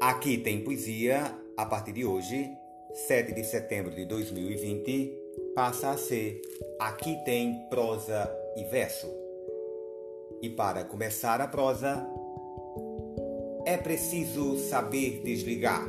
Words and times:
Aqui 0.00 0.38
tem 0.38 0.64
poesia 0.64 1.30
a 1.58 1.66
partir 1.66 1.92
de 1.92 2.06
hoje, 2.06 2.50
7 3.06 3.34
de 3.34 3.44
setembro 3.44 3.94
de 3.94 4.06
2020, 4.06 5.12
passa 5.54 5.90
a 5.90 5.98
ser 5.98 6.40
Aqui 6.78 7.22
tem 7.22 7.66
prosa 7.68 8.34
e 8.56 8.64
verso. 8.64 9.06
E 10.40 10.48
para 10.48 10.84
começar 10.84 11.38
a 11.42 11.46
prosa, 11.46 12.08
é 13.66 13.76
preciso 13.76 14.56
saber 14.70 15.20
desligar. 15.22 15.86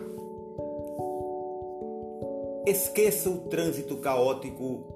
Esqueça 2.65 3.29
o 3.29 3.47
trânsito 3.47 3.95
caótico, 3.95 4.93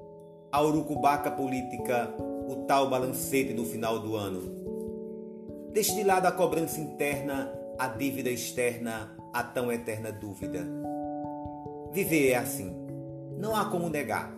a 0.51 0.61
urucubaca 0.61 1.31
política, 1.31 2.13
o 2.49 2.65
tal 2.67 2.89
balancete 2.89 3.53
no 3.53 3.63
final 3.63 3.97
do 3.97 4.17
ano. 4.17 4.41
Deixe 5.71 5.95
de 5.95 6.03
lado 6.03 6.25
a 6.25 6.33
cobrança 6.33 6.81
interna 6.81 7.63
a 7.77 7.87
dívida 7.87 8.29
externa, 8.29 9.15
a 9.33 9.43
tão 9.43 9.71
eterna 9.71 10.11
dúvida. 10.11 10.65
Viver 11.91 12.29
é 12.29 12.35
assim, 12.35 12.73
não 13.37 13.55
há 13.55 13.65
como 13.65 13.89
negar. 13.89 14.33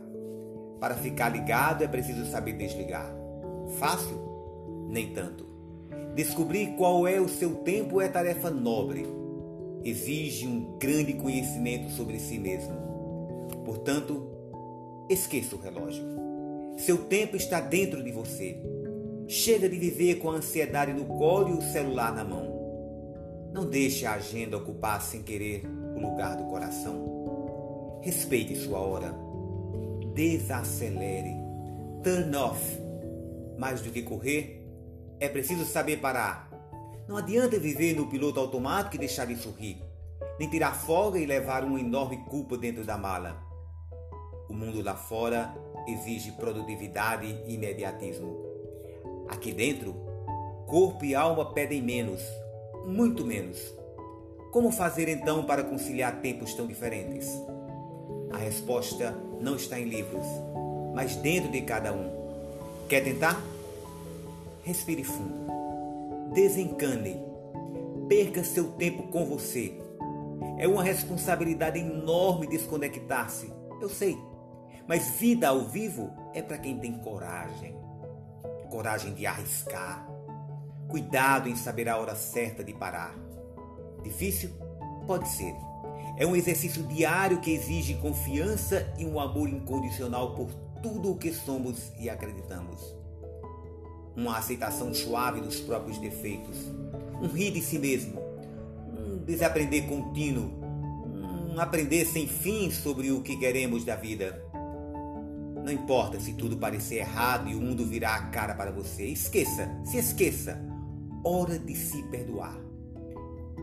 Para 0.80 0.96
ficar 0.96 1.30
ligado 1.30 1.84
é 1.84 1.88
preciso 1.88 2.26
saber 2.26 2.54
desligar. 2.54 3.12
Fácil? 3.80 4.88
Nem 4.90 5.14
tanto. 5.14 5.46
Descobrir 6.16 6.76
qual 6.78 7.08
é 7.08 7.20
o 7.20 7.30
seu 7.30 7.56
tempo 7.58 8.02
é 8.02 8.08
tarefa 8.08 8.50
nobre. 8.50 9.06
Exige 9.84 10.48
um 10.48 10.78
grande 10.80 11.14
conhecimento 11.14 11.92
sobre 11.92 12.20
si 12.20 12.40
mesmo. 12.40 12.76
Portanto, 13.64 14.32
esqueça 15.10 15.56
o 15.56 15.60
relógio. 15.60 16.04
Seu 16.78 17.06
tempo 17.06 17.36
está 17.36 17.60
dentro 17.60 18.04
de 18.04 18.12
você. 18.12 18.60
Chega 19.28 19.68
de 19.68 19.78
viver 19.78 20.16
com 20.16 20.30
a 20.30 20.36
ansiedade 20.36 20.94
no 20.94 21.06
colo 21.06 21.50
e 21.50 21.58
o 21.58 21.62
celular 21.62 22.14
na 22.14 22.24
mão. 22.24 22.47
Não 23.52 23.66
deixe 23.66 24.06
a 24.06 24.14
agenda 24.14 24.58
ocupar 24.58 25.02
sem 25.02 25.24
querer 25.24 25.66
o 25.96 26.00
lugar 26.00 26.36
do 26.38 26.46
coração. 26.46 28.00
Respeite 28.02 28.56
sua 28.56 28.80
hora. 28.80 29.14
Desacelere. 30.14 31.36
Turn 32.04 32.36
off. 32.36 32.80
Mais 33.58 33.82
do 33.82 33.92
que 33.92 34.04
correr, 34.04 34.64
é 35.20 35.28
preciso 35.28 35.66
saber 35.66 35.98
parar. 35.98 36.48
Não 37.08 37.18
adianta 37.18 37.58
viver 37.58 37.96
no 37.96 38.08
piloto 38.08 38.40
automático 38.40 38.96
e 38.96 39.00
deixar 39.00 39.26
de 39.26 39.36
sorrir, 39.36 39.82
nem 40.38 40.50
tirar 40.50 40.74
folga 40.74 41.18
e 41.18 41.26
levar 41.26 41.64
uma 41.64 41.80
enorme 41.80 42.18
culpa 42.30 42.58
dentro 42.58 42.84
da 42.84 42.98
mala. 42.98 43.42
O 44.50 44.54
mundo 44.54 44.82
lá 44.84 44.96
fora 44.96 45.54
exige 45.88 46.34
produtividade 46.34 47.26
e 47.48 47.54
imediatismo. 47.54 48.38
Aqui 49.28 49.52
dentro, 49.52 49.96
corpo 50.68 51.04
e 51.04 51.16
alma 51.16 51.54
pedem 51.54 51.82
menos, 51.82 52.22
muito 52.88 53.26
menos. 53.26 53.60
Como 54.52 54.72
fazer 54.72 55.10
então 55.10 55.44
para 55.44 55.64
conciliar 55.64 56.22
tempos 56.22 56.54
tão 56.54 56.66
diferentes? 56.66 57.30
A 58.32 58.38
resposta 58.38 59.12
não 59.42 59.58
está 59.58 59.78
em 59.78 59.84
livros, 59.84 60.26
mas 60.96 61.18
dentro 61.18 61.52
de 61.52 61.62
cada 61.62 61.92
um. 61.92 62.10
Quer 62.88 63.04
tentar? 63.04 63.42
Respire 64.64 65.04
fundo. 65.04 65.36
Desencane. 66.34 67.22
Perca 68.08 68.44
seu 68.44 68.72
tempo 68.72 69.04
com 69.04 69.26
você. 69.26 69.78
É 70.58 70.68
uma 70.68 70.82
responsabilidade 70.82 71.80
enorme 71.80 72.48
desconectar-se. 72.48 73.52
Eu 73.82 73.90
sei. 73.90 74.18
Mas 74.88 75.10
vida 75.20 75.50
ao 75.50 75.66
vivo 75.66 76.10
é 76.34 76.42
para 76.42 76.58
quem 76.58 76.80
tem 76.80 76.98
coragem. 77.00 77.76
Coragem 78.70 79.14
de 79.14 79.26
arriscar, 79.26 80.08
Cuidado 80.88 81.50
em 81.50 81.56
saber 81.56 81.90
a 81.90 81.98
hora 81.98 82.16
certa 82.16 82.64
de 82.64 82.74
parar. 82.74 83.14
Difícil? 84.04 84.52
Pode 85.06 85.28
ser. 85.28 85.54
É 86.18 86.26
um 86.26 86.36
exercício 86.36 86.82
diário 86.84 87.42
que 87.42 87.52
exige 87.52 87.96
confiança 87.96 88.92
e 88.98 89.06
um 89.06 89.20
amor 89.20 89.50
incondicional 89.50 90.34
por 90.34 90.50
tudo 90.82 91.12
o 91.12 91.18
que 91.18 91.34
somos 91.34 91.92
e 92.00 92.10
acreditamos. 92.10 92.96
Uma 94.16 94.38
aceitação 94.38 94.94
suave 94.94 95.42
dos 95.42 95.60
próprios 95.60 95.98
defeitos. 95.98 96.58
Um 97.22 97.28
rir 97.28 97.52
de 97.52 97.62
si 97.62 97.78
mesmo. 97.78 98.20
Um 98.98 99.18
desaprender 99.18 99.88
contínuo. 99.88 100.50
Um 101.54 101.60
aprender 101.60 102.06
sem 102.06 102.28
fim 102.28 102.72
sobre 102.72 103.12
o 103.12 103.22
que 103.22 103.36
queremos 103.36 103.84
da 103.84 103.96
vida. 103.96 104.42
Não 105.64 105.72
importa 105.72 106.18
se 106.18 106.34
tudo 106.34 106.58
parecer 106.58 107.00
errado 107.00 107.50
e 107.50 107.56
o 107.56 107.62
mundo 107.62 107.86
virar 107.86 108.16
a 108.16 108.28
cara 108.28 108.56
para 108.56 108.72
você. 108.72 109.06
Esqueça, 109.06 109.70
se 109.84 109.98
esqueça 109.98 110.77
hora 111.28 111.60
de 111.60 111.76
se 111.76 112.02
perdoar. 112.04 112.58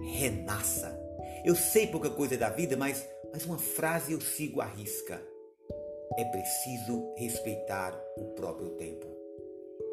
Renasça. 0.02 1.00
Eu 1.44 1.56
sei 1.56 1.86
pouca 1.86 2.10
coisa 2.10 2.36
da 2.36 2.50
vida, 2.50 2.76
mas, 2.76 3.08
mas 3.32 3.46
uma 3.46 3.58
frase 3.58 4.12
eu 4.12 4.20
sigo 4.20 4.60
à 4.60 4.66
risca. 4.66 5.20
É 6.18 6.24
preciso 6.26 7.14
respeitar 7.16 7.98
o 8.18 8.34
próprio 8.34 8.70
tempo. 8.72 9.06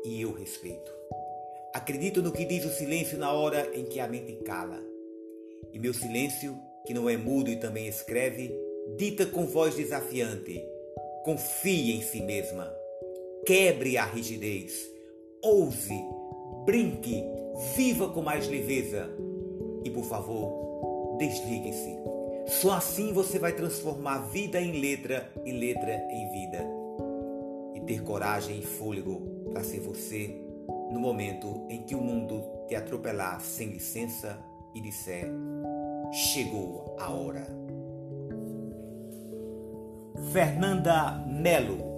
E 0.04 0.22
eu 0.22 0.34
respeito. 0.34 0.92
Acredito 1.74 2.22
no 2.22 2.34
que 2.34 2.44
diz 2.44 2.66
o 2.66 2.70
silêncio 2.70 3.18
na 3.18 3.32
hora 3.32 3.72
em 3.74 3.86
que 3.86 4.02
a 4.02 4.08
mente 4.08 4.34
cala. 4.44 4.84
E 5.72 5.80
meu 5.80 5.94
silêncio, 5.94 6.58
que 6.86 6.94
não 6.94 7.10
é 7.10 7.16
mudo 7.16 7.50
e 7.50 7.56
também 7.56 7.88
escreve, 7.88 8.54
dita 8.98 9.26
com 9.26 9.46
voz 9.46 9.76
desafiante: 9.76 10.62
confie 11.24 11.94
em 11.94 12.02
si 12.02 12.22
mesma. 12.22 12.70
Quebre 13.46 13.98
a 13.98 14.06
rigidez. 14.06 14.92
Ouse, 15.42 15.98
brinque, 16.66 17.24
Viva 17.76 18.10
com 18.10 18.22
mais 18.22 18.48
leveza. 18.48 19.10
E 19.84 19.90
por 19.90 20.04
favor, 20.04 21.18
desligue-se. 21.18 21.98
Só 22.48 22.74
assim 22.74 23.14
você 23.14 23.40
vai 23.40 23.54
transformar 23.54 24.20
vida 24.30 24.60
em 24.60 24.80
letra 24.80 25.32
e 25.46 25.52
letra 25.52 25.94
em 26.10 26.30
vida. 26.32 26.66
E 27.76 27.82
ter 27.82 28.02
coragem 28.04 28.60
e 28.60 28.66
fôlego 28.66 29.22
para 29.52 29.64
ser 29.64 29.80
você 29.80 30.42
no 30.92 31.00
momento 31.00 31.66
em 31.70 31.84
que 31.84 31.96
o 31.96 32.02
mundo 32.02 32.44
te 32.68 32.76
atropelar 32.76 33.40
sem 33.42 33.70
licença 33.70 34.38
e 34.74 34.82
disser: 34.82 35.28
chegou 36.12 36.96
a 37.00 37.10
hora. 37.12 37.48
Fernanda 40.32 41.24
Melo 41.28 41.91